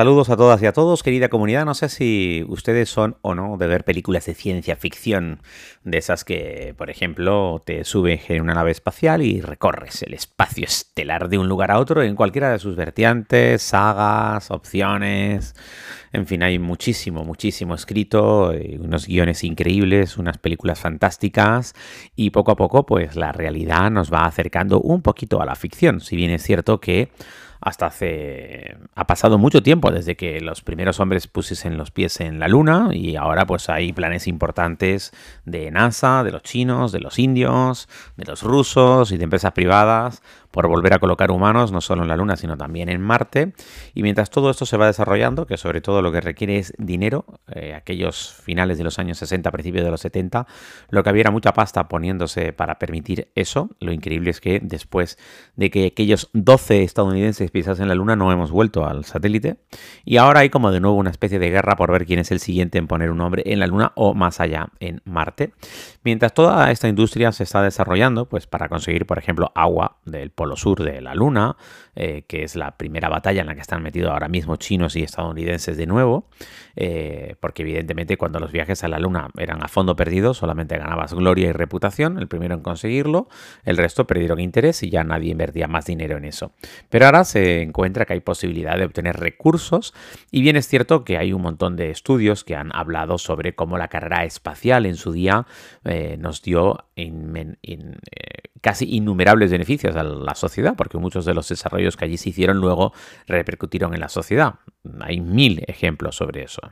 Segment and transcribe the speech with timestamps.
[0.00, 1.66] Saludos a todas y a todos, querida comunidad.
[1.66, 5.42] No sé si ustedes son o no de ver películas de ciencia ficción,
[5.84, 10.64] de esas que, por ejemplo, te subes en una nave espacial y recorres el espacio
[10.64, 15.54] estelar de un lugar a otro en cualquiera de sus vertientes, sagas, opciones.
[16.14, 21.74] En fin, hay muchísimo, muchísimo escrito, eh, unos guiones increíbles, unas películas fantásticas
[22.16, 26.00] y poco a poco, pues la realidad nos va acercando un poquito a la ficción.
[26.00, 27.10] Si bien es cierto que
[27.60, 28.76] hasta hace...
[28.94, 32.90] Ha pasado mucho tiempo desde que los primeros hombres pusiesen los pies en la Luna
[32.92, 35.12] y ahora pues hay planes importantes
[35.44, 40.22] de NASA, de los chinos, de los indios, de los rusos y de empresas privadas
[40.50, 43.52] por volver a colocar humanos no solo en la Luna, sino también en Marte.
[43.94, 47.24] Y mientras todo esto se va desarrollando, que sobre todo lo que requiere es dinero,
[47.48, 50.46] eh, aquellos finales de los años 60, principios de los 70,
[50.90, 53.70] lo que había era mucha pasta poniéndose para permitir eso.
[53.80, 55.18] Lo increíble es que después
[55.56, 59.58] de que aquellos 12 estadounidenses pisasen la Luna, no hemos vuelto al satélite.
[60.04, 62.40] Y ahora hay como de nuevo una especie de guerra por ver quién es el
[62.40, 65.52] siguiente en poner un hombre en la Luna o más allá en Marte.
[66.02, 70.56] Mientras toda esta industria se está desarrollando, pues para conseguir, por ejemplo, agua del polo
[70.56, 71.54] sur de la Luna,
[71.94, 75.02] eh, que es la primera batalla en la que están metidos ahora mismo chinos y
[75.02, 76.30] estadounidenses de nuevo,
[76.76, 81.12] eh, porque evidentemente cuando los viajes a la Luna eran a fondo perdido, solamente ganabas
[81.12, 83.28] gloria y reputación, el primero en conseguirlo,
[83.64, 86.52] el resto perdieron interés y ya nadie invertía más dinero en eso.
[86.88, 89.92] Pero ahora se encuentra que hay posibilidad de obtener recursos
[90.30, 93.76] y bien es cierto que hay un montón de estudios que han hablado sobre cómo
[93.76, 95.46] la carrera espacial en su día
[95.84, 96.86] eh, nos dio
[98.60, 102.58] casi innumerables beneficios a la sociedad, porque muchos de los desarrollos que allí se hicieron
[102.58, 102.92] luego
[103.26, 104.54] repercutieron en la sociedad.
[105.00, 106.62] Hay mil ejemplos sobre eso.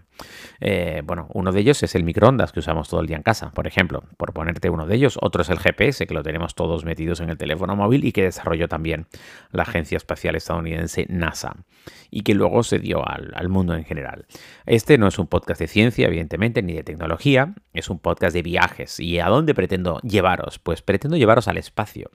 [0.60, 3.50] Eh, bueno, uno de ellos es el microondas que usamos todo el día en casa,
[3.50, 5.18] por ejemplo, por ponerte uno de ellos.
[5.20, 8.22] Otro es el GPS, que lo tenemos todos metidos en el teléfono móvil y que
[8.22, 9.06] desarrolló también
[9.50, 11.56] la Agencia Espacial Estadounidense NASA
[12.10, 14.26] y que luego se dio al, al mundo en general.
[14.66, 18.42] Este no es un podcast de ciencia, evidentemente, ni de tecnología, es un podcast de
[18.42, 19.00] viajes.
[19.00, 20.58] ¿Y a dónde pretendo llevaros?
[20.58, 22.10] Pues pretendo llevaros al espacio.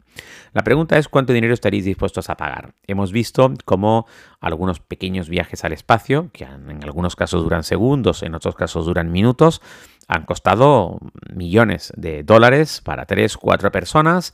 [0.53, 2.73] La pregunta es cuánto dinero estaréis dispuestos a pagar.
[2.87, 4.07] Hemos visto cómo
[4.39, 9.11] algunos pequeños viajes al espacio, que en algunos casos duran segundos, en otros casos duran
[9.11, 9.61] minutos,
[10.07, 10.99] han costado
[11.33, 14.33] millones de dólares para tres, cuatro personas,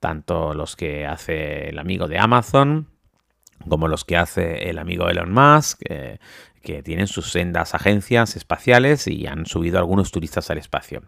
[0.00, 2.88] tanto los que hace el amigo de Amazon,
[3.68, 6.18] como los que hace el amigo Elon Musk, eh,
[6.62, 11.02] que tienen sus sendas agencias espaciales y han subido algunos turistas al espacio.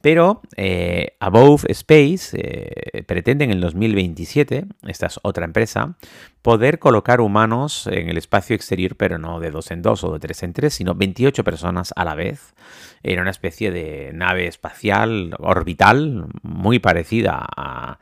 [0.00, 5.96] Pero eh, Above Space eh, pretende en el 2027, esta es otra empresa,
[6.42, 10.20] poder colocar humanos en el espacio exterior, pero no de dos en dos o de
[10.20, 12.54] tres en tres, sino 28 personas a la vez,
[13.02, 17.98] en una especie de nave espacial orbital muy parecida a,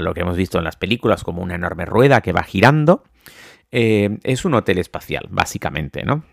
[0.00, 3.04] lo que hemos visto en las películas, como una enorme rueda que va girando.
[3.70, 6.24] Eh, es un hotel espacial, básicamente, ¿no?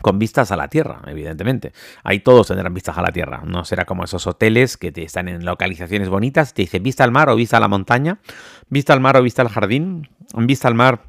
[0.00, 1.72] Con vistas a la Tierra, evidentemente.
[2.04, 3.42] Ahí todos tendrán vistas a la Tierra.
[3.44, 7.12] No será como esos hoteles que te están en localizaciones bonitas, te dicen vista al
[7.12, 8.18] mar o vista a la montaña,
[8.68, 11.02] vista al mar o vista al jardín, vista al mar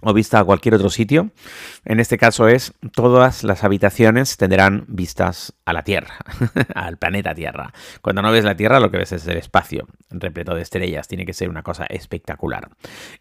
[0.00, 1.30] o vista a cualquier otro sitio.
[1.84, 6.16] En este caso es todas las habitaciones tendrán vistas a la Tierra,
[6.74, 7.72] al planeta Tierra.
[8.00, 11.08] Cuando no ves la Tierra lo que ves es el espacio repleto de estrellas.
[11.08, 12.70] Tiene que ser una cosa espectacular.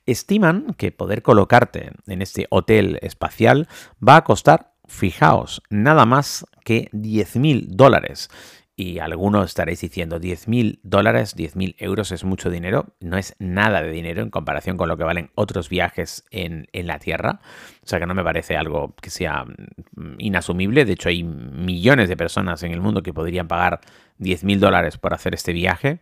[0.06, 3.68] Estiman que poder colocarte en este hotel espacial
[4.06, 8.30] va a costar fijaos, nada más que 10.000 dólares.
[8.76, 12.88] Y algunos estaréis diciendo 10.000 dólares, 10.000 euros es mucho dinero.
[13.00, 16.88] No es nada de dinero en comparación con lo que valen otros viajes en, en,
[16.88, 17.42] la Tierra.
[17.84, 20.86] O sea que no me parece algo que sea mm, inasumible.
[20.86, 23.82] De hecho, hay millones de personas en el mundo que podrían pagar
[24.22, 26.00] 10.000 dólares por hacer este viaje.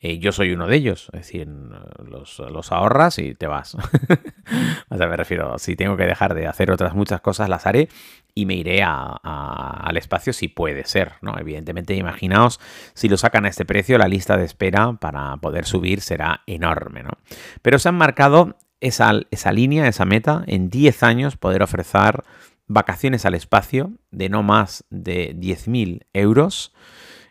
[0.00, 3.74] Eh, yo soy uno de ellos, es decir, los, ahorras y te vas.
[4.88, 7.88] o sea, me refiero, si tengo que dejar de hacer otras muchas cosas, las haré
[8.34, 11.38] y me iré al espacio si puede ser, ¿no?
[11.38, 12.60] Evidentemente, imaginaos,
[12.94, 17.02] si lo sacan a este precio, la lista de espera para poder subir será enorme,
[17.02, 17.10] ¿no?
[17.62, 22.24] Pero se han marcado esa, esa línea, esa meta, en 10 años poder ofrecer
[22.66, 26.72] vacaciones al espacio de no más de 10.000 euros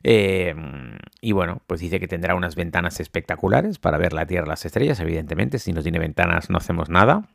[0.03, 0.55] eh,
[1.21, 4.99] y bueno, pues dice que tendrá unas ventanas espectaculares para ver la Tierra las estrellas,
[4.99, 5.59] evidentemente.
[5.59, 7.27] Si no tiene ventanas no hacemos nada.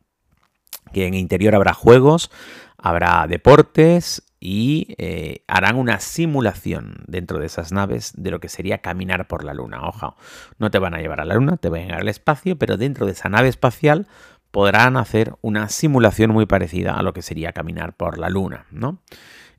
[0.92, 2.30] Que en interior habrá juegos,
[2.78, 8.78] habrá deportes y eh, harán una simulación dentro de esas naves de lo que sería
[8.78, 9.88] caminar por la Luna.
[9.88, 10.16] Ojo,
[10.58, 12.76] no te van a llevar a la Luna, te van a llevar al espacio, pero
[12.76, 14.06] dentro de esa nave espacial
[14.50, 18.98] podrán hacer una simulación muy parecida a lo que sería caminar por la Luna, ¿no?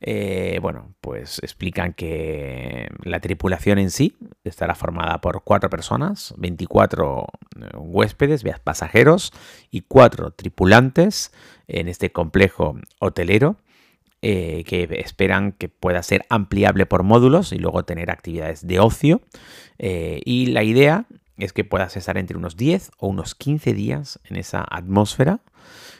[0.07, 7.25] Eh, bueno, pues explican que la tripulación en sí estará formada por cuatro personas, 24
[7.25, 9.33] eh, huéspedes, pasajeros
[9.71, 11.31] y cuatro tripulantes
[11.67, 13.57] en este complejo hotelero.
[14.21, 19.21] Eh, que esperan que pueda ser ampliable por módulos y luego tener actividades de ocio.
[19.77, 21.05] y la idea
[21.37, 25.41] es que puedas estar entre unos 10 o unos 15 días en esa atmósfera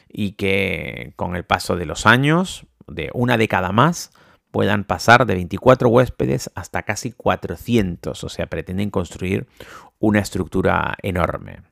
[0.08, 4.10] y que con el paso de los años de una década más
[4.50, 9.46] puedan pasar de 24 huéspedes hasta casi 400, o sea, pretenden construir
[9.98, 11.62] una estructura enorme.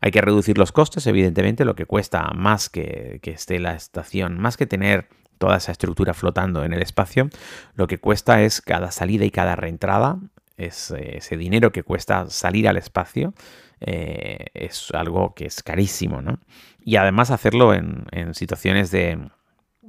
[0.00, 4.38] Hay que reducir los costes, evidentemente, lo que cuesta más que, que esté la estación,
[4.38, 5.08] más que tener
[5.38, 7.28] toda esa estructura flotando en el espacio,
[7.74, 10.18] lo que cuesta es cada salida y cada reentrada,
[10.56, 13.34] es eh, ese dinero que cuesta salir al espacio,
[13.80, 16.38] eh, es algo que es carísimo, ¿no?
[16.80, 19.18] Y además hacerlo en, en situaciones de,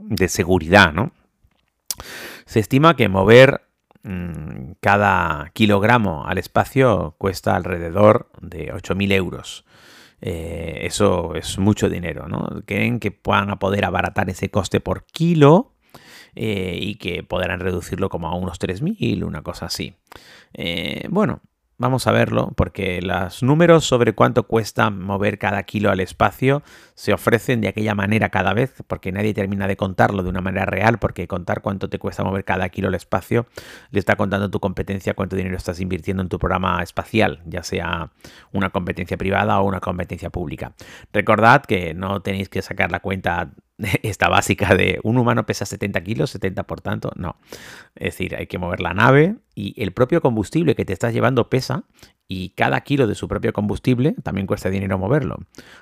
[0.08, 1.12] de seguridad, ¿no?
[2.46, 3.62] Se estima que mover
[4.04, 9.66] mm, cada kilogramo al espacio cuesta alrededor de 8.000 euros.
[10.22, 12.64] Eh, eso es mucho dinero, ¿no?
[12.66, 15.76] Creen que puedan poder abaratar ese coste por kilo
[16.36, 19.96] eh, y que podrán reducirlo como a unos 3.000, una cosa así.
[20.54, 21.42] Eh, bueno,
[21.80, 26.64] Vamos a verlo porque los números sobre cuánto cuesta mover cada kilo al espacio
[26.96, 30.66] se ofrecen de aquella manera cada vez porque nadie termina de contarlo de una manera
[30.66, 33.46] real porque contar cuánto te cuesta mover cada kilo al espacio
[33.92, 38.10] le está contando tu competencia cuánto dinero estás invirtiendo en tu programa espacial, ya sea
[38.52, 40.74] una competencia privada o una competencia pública.
[41.14, 43.52] Recordad que no tenéis que sacar la cuenta
[44.04, 47.36] esta básica de un humano pesa 70 kilos, 70 por tanto, no.
[47.96, 51.50] Es decir, hay que mover la nave y el propio combustible que te estás llevando
[51.50, 51.84] pesa
[52.28, 55.38] y cada kilo de su propio combustible también cuesta dinero moverlo.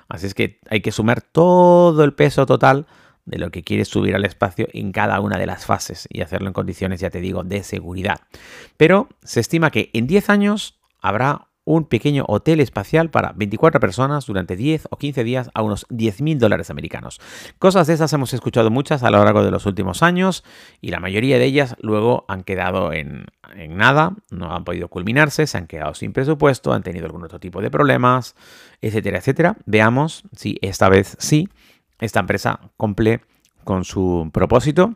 [0.08, 2.86] Así es que hay que sumar todo el peso total
[3.24, 6.46] de lo que quieres subir al espacio en cada una de las fases y hacerlo
[6.46, 8.20] en condiciones, ya te digo, de seguridad.
[8.76, 14.24] Pero se estima que en 10 años habrá un pequeño hotel espacial para 24 personas
[14.24, 17.20] durante 10 o 15 días a unos 10 mil dólares americanos.
[17.58, 20.44] Cosas de esas hemos escuchado muchas a lo largo de los últimos años
[20.80, 25.46] y la mayoría de ellas luego han quedado en, en nada, no han podido culminarse,
[25.46, 28.36] se han quedado sin presupuesto, han tenido algún otro tipo de problemas,
[28.80, 29.56] etcétera, etcétera.
[29.66, 31.48] Veamos si esta vez sí,
[31.98, 33.22] esta empresa cumple
[33.64, 34.94] con su propósito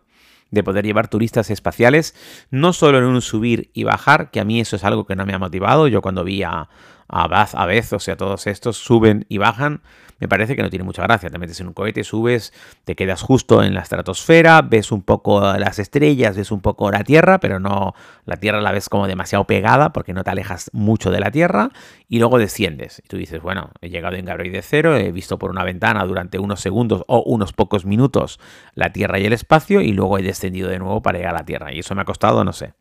[0.50, 2.14] de poder llevar turistas espaciales,
[2.50, 5.26] no solo en un subir y bajar, que a mí eso es algo que no
[5.26, 5.88] me ha motivado.
[5.88, 6.68] Yo cuando vi a,
[7.10, 9.82] a Baz, a Beth, o sea, todos estos suben y bajan,
[10.20, 11.30] me parece que no tiene mucha gracia.
[11.30, 12.52] Te metes en un cohete, subes,
[12.84, 17.02] te quedas justo en la estratosfera, ves un poco las estrellas, ves un poco la
[17.02, 17.94] Tierra, pero no
[18.26, 21.70] la Tierra la ves como demasiado pegada porque no te alejas mucho de la Tierra
[22.06, 23.00] y luego desciendes.
[23.02, 26.38] Y tú dices, bueno, he llegado en de cero, he visto por una ventana durante
[26.38, 28.38] unos segundos o unos pocos minutos
[28.74, 31.44] la Tierra y el espacio y luego he descendido de nuevo para llegar a la
[31.46, 31.72] Tierra.
[31.72, 32.74] Y eso me ha costado, no sé,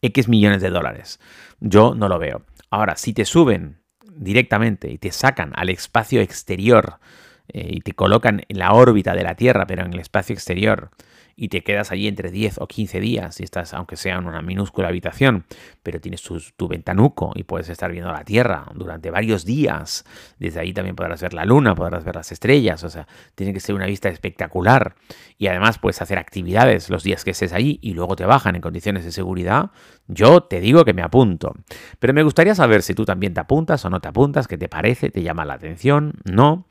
[0.00, 1.18] X millones de dólares.
[1.60, 2.42] Yo no lo veo.
[2.74, 3.78] Ahora, si te suben
[4.16, 6.98] directamente y te sacan al espacio exterior
[7.46, 10.90] eh, y te colocan en la órbita de la Tierra, pero en el espacio exterior,
[11.36, 14.42] y te quedas allí entre 10 o 15 días, y estás, aunque sea en una
[14.42, 15.44] minúscula habitación,
[15.82, 20.04] pero tienes tu, ventanuco y puedes estar viendo la Tierra durante varios días.
[20.38, 23.60] Desde ahí también podrás ver la Luna, podrás ver las estrellas, o sea, tiene que
[23.60, 24.94] ser una vista espectacular.
[25.36, 28.62] Y además puedes hacer actividades los días que estés allí y luego te bajan en
[28.62, 29.70] condiciones de seguridad.
[30.06, 31.54] Yo te digo que me apunto.
[31.98, 34.68] Pero me gustaría saber si tú también te apuntas o no te apuntas, qué te
[34.68, 36.66] parece, te llama la atención, no.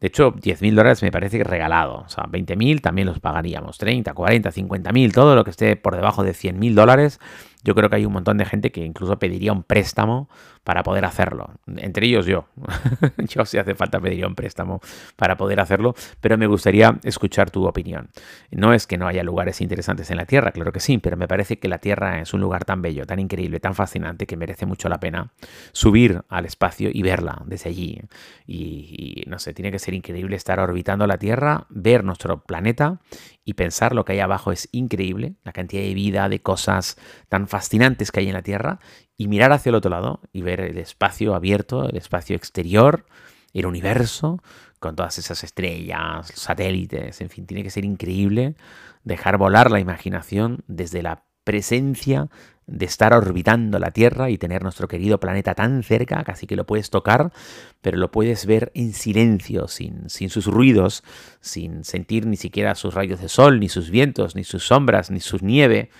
[0.00, 2.02] De hecho, 10.000 dólares me parece regalado.
[2.06, 3.78] O sea, 20.000 también los pagaríamos.
[3.78, 7.20] 30, 40, 50.000, todo lo que esté por debajo de 100.000 dólares
[7.64, 10.28] yo creo que hay un montón de gente que incluso pediría un préstamo
[10.62, 11.50] para poder hacerlo.
[11.76, 12.46] Entre ellos yo.
[13.18, 14.80] yo si hace falta pediría un préstamo
[15.16, 18.10] para poder hacerlo, pero me gustaría escuchar tu opinión.
[18.50, 21.26] No es que no haya lugares interesantes en la Tierra, claro que sí, pero me
[21.26, 24.66] parece que la Tierra es un lugar tan bello, tan increíble, tan fascinante que merece
[24.66, 25.32] mucho la pena
[25.72, 28.02] subir al espacio y verla desde allí.
[28.46, 33.00] Y, no sé, tiene que ser increíble estar orbitando la Tierra, ver nuestro planeta
[33.44, 36.98] y pensar lo que hay abajo es increíble, la cantidad de vida, de cosas
[37.30, 38.78] tan fascinantes que hay en la Tierra,
[39.16, 43.06] y mirar hacia el otro lado y ver el espacio abierto, el espacio exterior,
[43.52, 44.42] el universo,
[44.78, 48.54] con todas esas estrellas, satélites, en fin, tiene que ser increíble
[49.02, 52.28] dejar volar la imaginación desde la presencia
[52.66, 56.66] de estar orbitando la Tierra y tener nuestro querido planeta tan cerca, casi que lo
[56.66, 57.32] puedes tocar,
[57.80, 61.02] pero lo puedes ver en silencio, sin, sin sus ruidos,
[61.40, 65.20] sin sentir ni siquiera sus rayos de sol, ni sus vientos, ni sus sombras, ni
[65.20, 65.90] su nieve.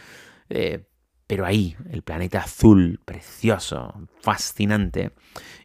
[0.51, 0.85] Eh,
[1.29, 5.13] pero ahí, el planeta azul, precioso, fascinante,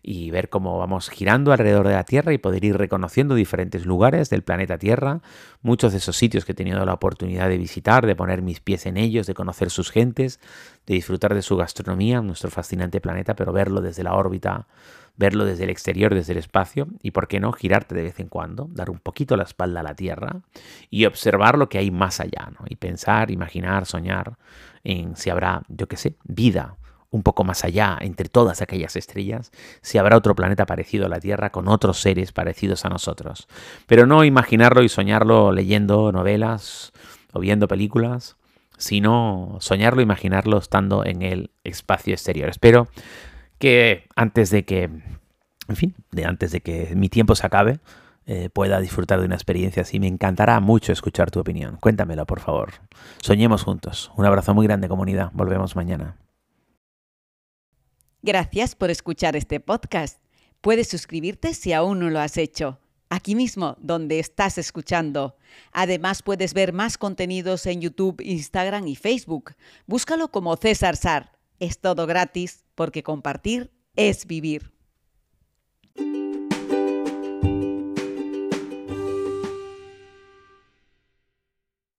[0.03, 4.29] y ver cómo vamos girando alrededor de la Tierra y poder ir reconociendo diferentes lugares
[4.29, 5.21] del planeta Tierra,
[5.61, 8.85] muchos de esos sitios que he tenido la oportunidad de visitar, de poner mis pies
[8.85, 10.41] en ellos, de conocer sus gentes,
[10.85, 14.67] de disfrutar de su gastronomía, nuestro fascinante planeta, pero verlo desde la órbita,
[15.15, 18.27] verlo desde el exterior, desde el espacio, y por qué no girarte de vez en
[18.27, 20.41] cuando, dar un poquito la espalda a la Tierra
[20.89, 22.65] y observar lo que hay más allá, ¿no?
[22.67, 24.37] Y pensar, imaginar, soñar
[24.83, 26.77] en si habrá, yo qué sé, vida
[27.13, 29.51] un poco más allá, entre todas aquellas estrellas,
[29.81, 33.47] si habrá otro planeta parecido a la Tierra con otros seres parecidos a nosotros.
[33.85, 36.91] Pero no imaginarlo y soñarlo leyendo novelas
[37.31, 38.35] o viendo películas,
[38.79, 42.49] sino soñarlo imaginarlo estando en el espacio exterior.
[42.49, 42.87] Espero
[43.63, 47.79] que antes de que, en fin, de antes de que mi tiempo se acabe,
[48.25, 50.01] eh, pueda disfrutar de una experiencia así.
[50.01, 51.77] Me encantará mucho escuchar tu opinión.
[51.77, 52.73] Cuéntamelo, por favor.
[53.21, 54.11] Soñemos juntos.
[54.17, 55.31] Un abrazo muy grande, comunidad.
[55.31, 56.17] Volvemos mañana.
[58.21, 60.21] Gracias por escuchar este podcast.
[60.59, 65.37] Puedes suscribirte si aún no lo has hecho, aquí mismo donde estás escuchando.
[65.71, 69.53] Además puedes ver más contenidos en YouTube, Instagram y Facebook.
[69.87, 71.32] Búscalo como César Sar.
[71.63, 74.73] Es todo gratis porque compartir es vivir.